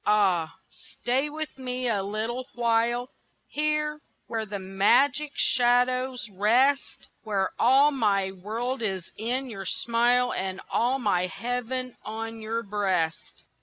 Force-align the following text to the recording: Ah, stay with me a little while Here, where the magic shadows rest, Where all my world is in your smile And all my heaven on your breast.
Ah, 0.03 0.55
stay 0.67 1.29
with 1.29 1.59
me 1.59 1.87
a 1.87 2.01
little 2.01 2.47
while 2.55 3.11
Here, 3.47 4.01
where 4.25 4.47
the 4.47 4.57
magic 4.57 5.33
shadows 5.35 6.27
rest, 6.31 7.07
Where 7.23 7.51
all 7.59 7.91
my 7.91 8.31
world 8.31 8.81
is 8.81 9.11
in 9.15 9.47
your 9.47 9.67
smile 9.67 10.33
And 10.33 10.59
all 10.71 10.97
my 10.97 11.27
heaven 11.27 11.97
on 12.03 12.41
your 12.41 12.63
breast. 12.63 13.43